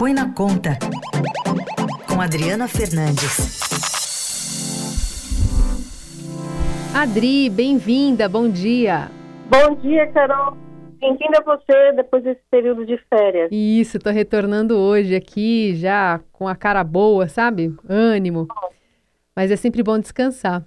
[0.00, 0.78] Põe na Conta,
[2.08, 3.60] com Adriana Fernandes.
[6.94, 9.10] Adri, bem-vinda, bom dia.
[9.50, 10.56] Bom dia, Carol.
[10.98, 13.50] Bem-vinda a você depois desse período de férias.
[13.52, 17.76] Isso, tô retornando hoje aqui já com a cara boa, sabe?
[17.86, 18.48] Ânimo.
[19.36, 20.64] Mas é sempre bom descansar.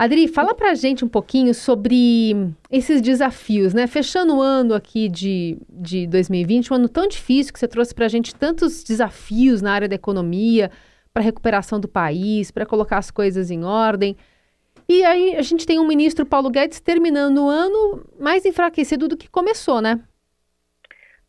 [0.00, 2.32] Adri, fala pra gente um pouquinho sobre
[2.70, 3.86] esses desafios, né?
[3.86, 8.08] Fechando o ano aqui de, de 2020, um ano tão difícil que você trouxe pra
[8.08, 10.70] gente tantos desafios na área da economia,
[11.12, 14.16] para recuperação do país, para colocar as coisas em ordem.
[14.88, 19.18] E aí a gente tem um ministro Paulo Guedes terminando o ano mais enfraquecido do
[19.18, 20.00] que começou, né?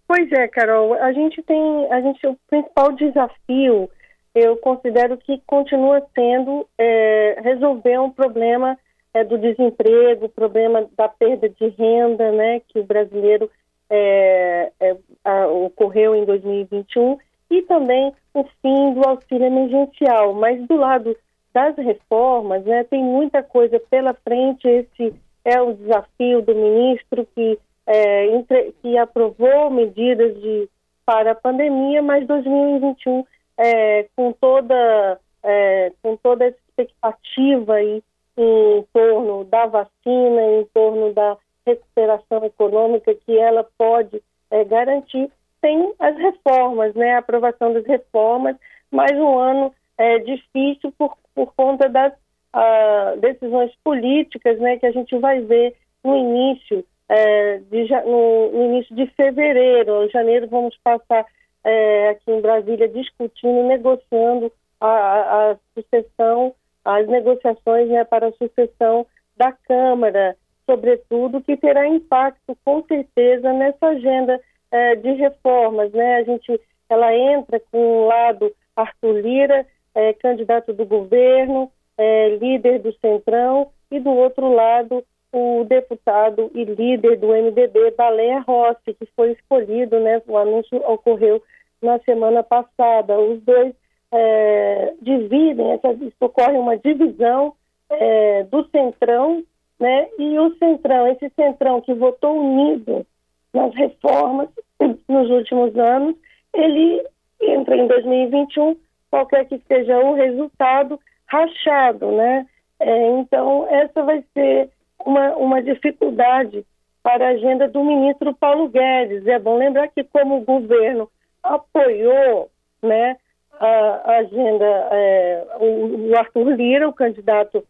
[0.07, 0.93] Pois é, Carol.
[0.93, 3.89] A gente tem, a gente o principal desafio,
[4.33, 8.77] eu considero que continua sendo é, resolver um problema
[9.13, 13.49] é, do desemprego, problema da perda de renda, né, que o brasileiro
[13.89, 17.17] é, é a, ocorreu em 2021
[17.49, 20.33] e também o fim do auxílio emergencial.
[20.33, 21.15] Mas do lado
[21.53, 24.65] das reformas, né, tem muita coisa pela frente.
[24.65, 30.69] Esse é o desafio do ministro que, é, entre, que aprovou medidas de,
[31.05, 33.25] para a pandemia, mas 2021,
[33.57, 38.03] é, com, toda, é, com toda essa expectativa aí
[38.37, 45.29] em torno da vacina, em torno da recuperação econômica que ela pode é, garantir,
[45.61, 48.55] tem as reformas, né, a aprovação das reformas,
[48.89, 54.91] mais um ano é, difícil por por conta das uh, decisões políticas né, que a
[54.91, 60.05] gente vai ver no início, é, de, no, no, início de fevereiro.
[60.05, 61.25] Em janeiro vamos passar
[61.63, 66.53] é, aqui em Brasília discutindo, negociando a, a, a sucessão,
[66.83, 69.05] as negociações né, para a sucessão
[69.37, 74.39] da Câmara, sobretudo, que terá impacto com certeza nessa agenda
[74.71, 75.91] é, de reformas.
[75.91, 76.17] Né?
[76.17, 76.59] A gente,
[76.89, 83.71] ela entra com um lado Arthur Lira, é, candidato do governo, é, líder do Centrão,
[83.91, 89.99] e do outro lado o deputado e líder do MDB, Baleia Rossi, que foi escolhido,
[89.99, 91.41] né, o anúncio ocorreu
[91.81, 93.17] na semana passada.
[93.17, 93.73] Os dois
[94.11, 95.87] é, dividem, essa,
[96.19, 97.53] ocorre uma divisão
[97.89, 99.43] é, do Centrão,
[99.79, 103.05] né, e o Centrão, esse Centrão que votou unido
[103.53, 104.49] nas reformas
[105.07, 106.15] nos últimos anos,
[106.53, 107.03] ele
[107.41, 108.75] entra em 2021
[109.09, 112.45] qualquer que seja o resultado, rachado, né?
[112.79, 114.69] É, então, essa vai ser
[115.05, 116.65] uma, uma dificuldade
[117.03, 119.25] para a agenda do ministro Paulo Guedes.
[119.27, 121.09] É bom lembrar que, como o governo
[121.43, 122.49] apoiou
[122.81, 123.17] né,
[123.59, 127.63] a, agenda, é, o, o, Arthur Lira, o candidato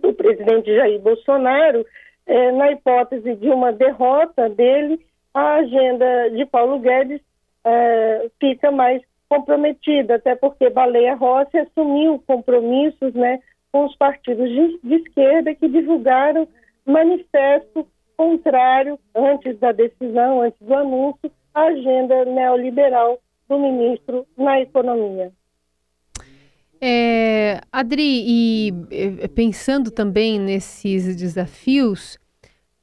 [0.00, 1.86] do presidente Jair Bolsonaro,
[2.26, 5.00] é, na hipótese de uma derrota dele,
[5.32, 7.20] a agenda de Paulo Guedes
[7.64, 13.40] é, fica mais comprometida, até porque Baleia Rossi assumiu compromissos né,
[13.74, 16.46] com os partidos de, de esquerda que divulgaram
[16.86, 17.84] manifesto
[18.16, 23.18] contrário, antes da decisão, antes do anúncio, à agenda neoliberal
[23.48, 25.32] do ministro na economia.
[26.80, 28.72] É, Adri, e
[29.34, 32.16] pensando também nesses desafios,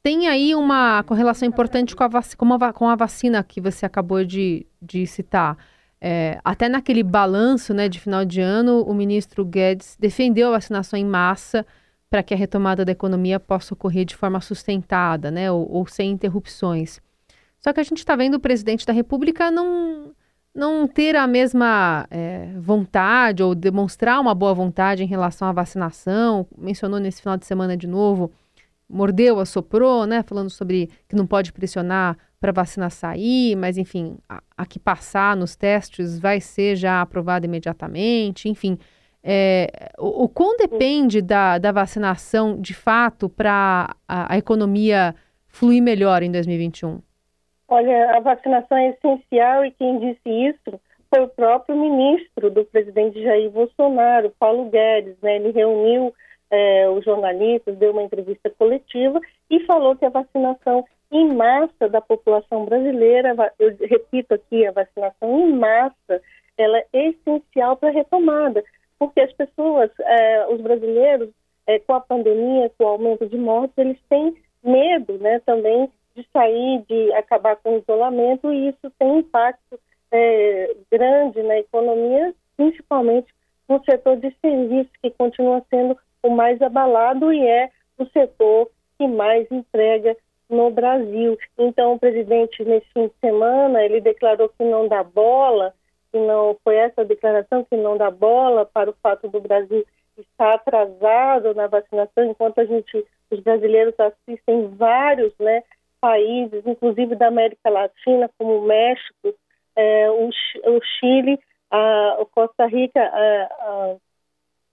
[0.04, 5.08] tem aí uma correlação importante com a, com a vacina que você acabou de, de
[5.08, 5.58] citar.
[6.04, 10.98] É, até naquele balanço né, de final de ano, o ministro Guedes defendeu a vacinação
[10.98, 11.64] em massa
[12.10, 16.10] para que a retomada da economia possa ocorrer de forma sustentada, né, ou, ou sem
[16.10, 17.00] interrupções.
[17.60, 20.12] Só que a gente está vendo o presidente da República não,
[20.54, 26.48] não ter a mesma é, vontade ou demonstrar uma boa vontade em relação à vacinação.
[26.58, 28.32] Mencionou nesse final de semana de novo,
[28.90, 34.42] mordeu, assoprou, né, falando sobre que não pode pressionar para vacina sair, mas enfim, a,
[34.58, 38.80] a, que passar nos testes vai ser já aprovada imediatamente, enfim.
[39.24, 45.14] É, o, o quão depende da, da vacinação de fato para a, a economia
[45.48, 47.00] fluir melhor em 2021?
[47.68, 50.82] Olha, a vacinação é essencial e quem disse isso
[51.14, 55.16] foi o próprio ministro do presidente Jair Bolsonaro, Paulo Guedes.
[55.22, 55.36] Né?
[55.36, 56.12] Ele reuniu
[56.50, 62.00] é, os jornalistas, deu uma entrevista coletiva e falou que a vacinação em massa da
[62.00, 66.22] população brasileira, eu repito aqui, a vacinação em massa,
[66.58, 68.64] ela é essencial para a retomada,
[68.98, 71.30] porque as pessoas, é, os brasileiros,
[71.68, 76.26] é, com a pandemia, com o aumento de mortes, eles têm medo né, também de
[76.32, 79.80] sair, de acabar com o isolamento, e isso tem impacto
[80.12, 83.28] é, grande na economia, principalmente
[83.68, 89.08] no setor de serviços, que continua sendo o mais abalado e é o setor que
[89.08, 90.16] mais emprega
[90.52, 91.38] no Brasil.
[91.58, 95.74] Então, o presidente, nesse fim de semana, ele declarou que não dá bola
[96.12, 99.86] que não foi essa declaração que não dá bola para o fato do Brasil
[100.18, 105.64] estar atrasado na vacinação, enquanto a gente, os brasileiros assistem vários, né,
[106.02, 109.34] países, inclusive da América Latina, como o México,
[109.76, 111.40] é, o, o, Chile,
[111.70, 113.96] a, o Costa Rica a, a,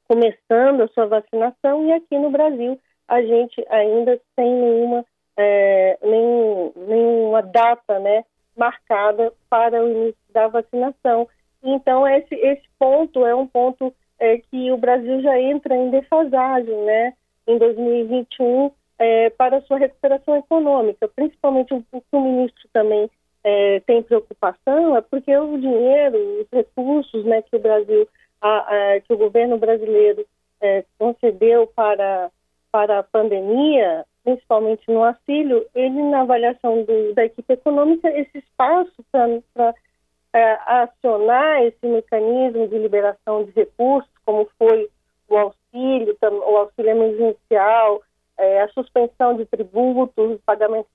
[0.09, 5.05] começando a sua vacinação e aqui no Brasil a gente ainda sem nenhuma
[5.39, 8.25] é, nem, nenhuma data né,
[8.57, 11.29] marcada para o início da vacinação.
[11.63, 16.77] Então, esse, esse ponto é um ponto é, que o Brasil já entra em defasagem
[16.85, 17.15] né,
[17.47, 23.09] em 2021 é, para sua recuperação econômica, principalmente o que o ministro também
[23.45, 28.09] é, tem preocupação é porque o dinheiro, os recursos né, que o Brasil,
[28.41, 30.27] a, a, que o governo brasileiro
[30.61, 32.31] é, concedeu para,
[32.73, 39.05] para a pandemia, principalmente no auxílio, ele na avaliação do, da equipe econômica, esse espaço
[39.11, 39.75] para
[40.33, 44.89] é, acionar esse mecanismo de liberação de recursos, como foi
[45.29, 48.03] o auxílio, o auxílio emergencial,
[48.37, 50.89] é, a suspensão de tributos, pagamento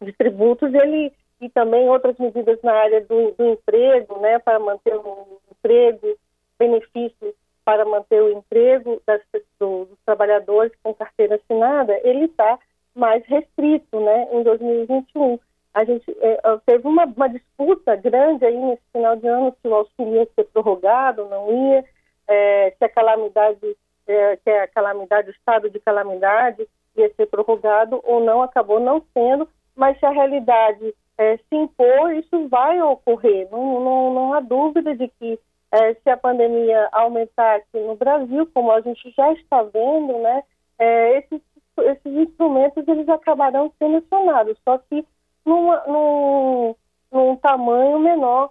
[0.00, 4.94] de tributos, ele e também outras medidas na área do, do emprego, né, para manter
[4.94, 6.16] o emprego,
[6.56, 9.20] benefícios para manter o emprego das,
[9.58, 9.81] dos
[10.12, 12.58] trabalhadores com carteira assinada, ele está
[12.94, 15.38] mais restrito, né, em 2021.
[15.72, 19.74] A gente é, teve uma, uma, disputa grande aí nesse final de ano se o
[19.74, 21.84] auxílio ia ser prorrogado, não ia,
[22.28, 23.76] é, se a calamidade,
[24.06, 29.02] é, é a calamidade, o estado de calamidade ia ser prorrogado ou não, acabou não
[29.14, 33.48] sendo, mas se a realidade é, se impor, isso vai ocorrer.
[33.50, 35.38] Não, não, não há dúvida de que
[35.72, 40.42] é, se a pandemia aumentar aqui no Brasil, como a gente já está vendo, né,
[40.78, 41.40] é, esses,
[41.78, 45.04] esses instrumentos eles acabarão sendo acionados, só que
[45.44, 46.74] numa, num,
[47.10, 48.50] num tamanho menor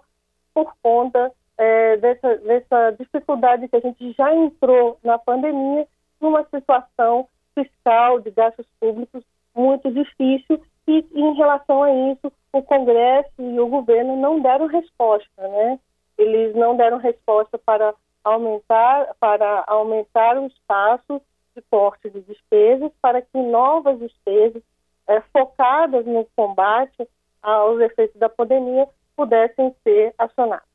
[0.52, 5.86] por conta é, dessa, dessa dificuldade que a gente já entrou na pandemia,
[6.20, 9.22] numa situação fiscal de gastos públicos
[9.54, 15.48] muito difícil e em relação a isso o Congresso e o governo não deram resposta,
[15.48, 15.78] né?
[16.22, 21.20] Eles não deram resposta para aumentar, para aumentar o espaço
[21.54, 24.62] de corte de despesas, para que novas despesas
[25.06, 27.06] é, focadas no combate
[27.42, 30.66] aos efeitos da pandemia pudessem ser acionadas.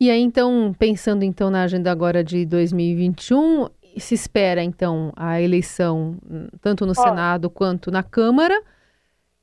[0.00, 3.68] E aí, então, pensando então na agenda agora de 2021,
[3.98, 8.60] se espera então a eleição hum, tanto no Senado quanto na Câmara.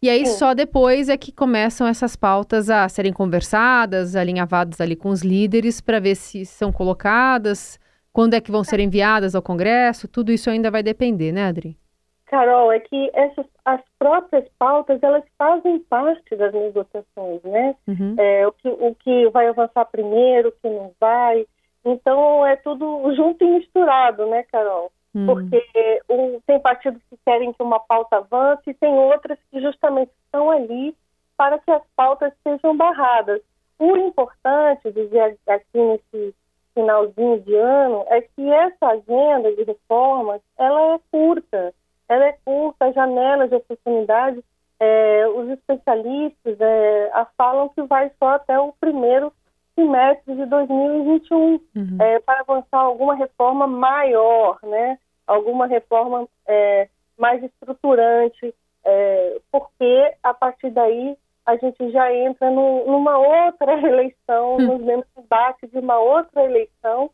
[0.02, 0.38] E aí Sim.
[0.38, 5.82] só depois é que começam essas pautas a serem conversadas, alinhavadas ali com os líderes
[5.82, 7.78] para ver se são colocadas,
[8.14, 11.78] quando é que vão ser enviadas ao Congresso, tudo isso ainda vai depender, né, Adri?
[12.26, 17.76] Carol, é que essas, as próprias pautas, elas fazem parte das negociações, né?
[17.88, 18.16] Uhum.
[18.18, 21.46] É, o, que, o que vai avançar primeiro, o que não vai.
[21.84, 24.92] Então, é tudo junto e misturado, né, Carol?
[25.16, 25.26] Hum.
[25.26, 30.12] Porque um, tem partidos que querem que uma pauta avance e tem outras que justamente
[30.26, 30.96] estão ali
[31.38, 33.42] para que as pautas sejam barradas.
[33.80, 36.36] O importante, dizer aqui nesse
[36.74, 41.74] finalzinho de ano, é que essa agenda de reformas, ela é curta.
[42.08, 44.44] Ela é curta, a janela de oportunidade,
[44.80, 49.32] é, os especialistas é, falam que vai só até o primeiro
[49.80, 51.62] semestre de 2021 uhum.
[52.02, 55.00] é, para avançar alguma reforma maior, né?
[55.26, 62.86] Alguma reforma é, mais estruturante, é, porque a partir daí a gente já entra no,
[62.86, 64.68] numa outra eleição, uhum.
[64.68, 67.10] nos mesmos debates de uma outra eleição,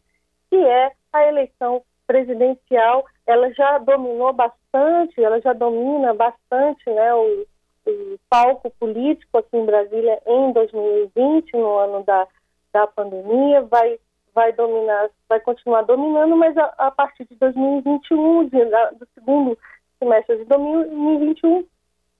[0.49, 3.05] que é a eleição presidencial.
[3.27, 7.13] Ela já dominou bastante, ela já domina bastante, né?
[7.13, 7.45] O,
[7.87, 12.27] o palco político aqui em Brasília em 2020, no ano da
[12.75, 13.97] da pandemia, vai,
[14.33, 19.57] vai dominar, vai continuar dominando, mas a, a partir de 2021, de, da, do segundo
[19.97, 21.65] semestre de 2021,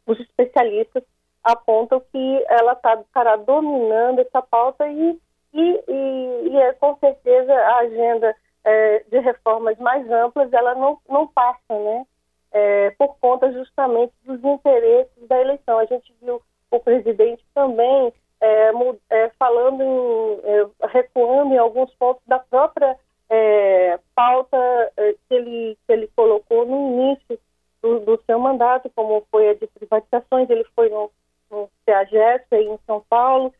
[0.08, 1.04] os especialistas
[1.44, 5.20] apontam que ela tá, estará dominando essa pauta e,
[5.54, 8.34] e, e, e é, com certeza a agenda
[8.64, 12.06] é, de reformas mais amplas ela não, não passa, né?
[12.54, 15.78] É, por conta justamente dos interesses da eleição.
[15.80, 18.14] A gente viu o presidente também
[18.46, 18.72] é,
[19.10, 22.96] é, falando em, é, recuando em alguns pontos da própria
[23.30, 24.58] é, pauta
[24.98, 27.40] é, que, ele, que ele colocou no início
[27.82, 31.12] do, do, seu mandato, como foi a de privatizações, ele foi no,
[31.50, 33.54] no CEAGES em São Paulo,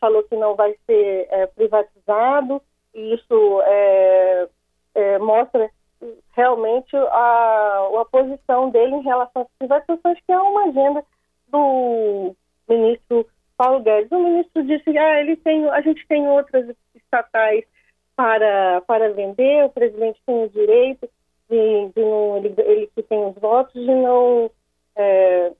[0.00, 2.60] falou que não vai ser privatizado,
[2.92, 3.62] e isso
[5.20, 5.70] mostra
[6.34, 11.04] realmente a, a posição dele em relação às privatizações, que é uma agenda
[11.48, 12.34] do
[12.68, 13.24] ministro
[13.62, 14.10] Paulo Guedes.
[14.10, 17.64] O ministro disse, ah, ele tem, a gente tem outras estatais
[18.16, 21.08] para, para vender, o presidente tem o direito
[21.48, 24.50] de, de não, ele, ele, que tem os votos, de não,
[24.96, 25.52] é,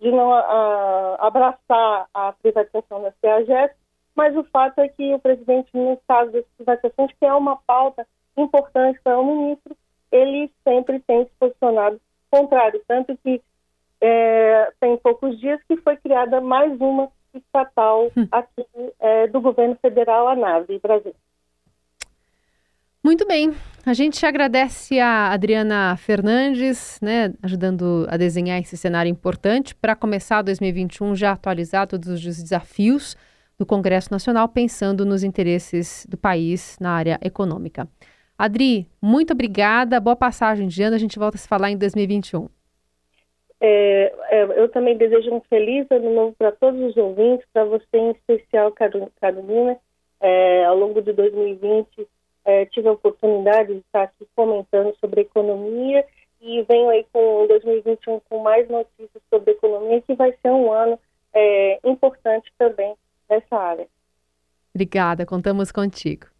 [0.00, 3.76] de não a, abraçar a privatização da CEAGES,
[4.16, 8.06] mas o fato é que o presidente, no caso das privatizações, que é uma pauta
[8.34, 9.76] importante para o ministro,
[10.10, 13.42] ele sempre tem se posicionado contrário, tanto que
[14.00, 18.26] é, tem poucos dias que foi criada mais uma estatal hum.
[18.30, 18.64] aqui
[19.00, 21.14] é, do governo federal, a NAVE Brasil.
[23.04, 23.52] Muito bem.
[23.84, 30.40] A gente agradece a Adriana Fernandes, né, ajudando a desenhar esse cenário importante para começar
[30.40, 33.16] 2021 já atualizar todos os desafios
[33.58, 37.88] do Congresso Nacional, pensando nos interesses do país na área econômica.
[38.38, 42.48] Adri, muito obrigada, boa passagem de ano, a gente volta a se falar em 2021.
[43.64, 47.96] É, é, eu também desejo um feliz ano novo para todos os ouvintes, para você
[47.96, 49.78] em especial, Carolina.
[50.20, 52.08] É, ao longo de 2020,
[52.44, 56.04] é, tive a oportunidade de estar aqui comentando sobre economia
[56.40, 60.98] e venho aí com 2021 com mais notícias sobre economia, que vai ser um ano
[61.32, 62.94] é, importante também
[63.30, 63.86] nessa área.
[64.74, 66.31] Obrigada, contamos contigo.